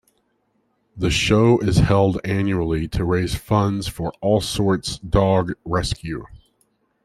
The 0.97 1.11
show 1.11 1.59
is 1.59 1.77
held 1.77 2.19
annually 2.25 2.87
to 2.87 3.05
raise 3.05 3.35
funds 3.35 3.87
for 3.87 4.11
Allsorts 4.23 4.97
Dog 5.07 5.53
Rescue. 5.63 6.25